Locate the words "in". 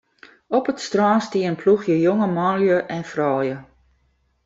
1.49-1.59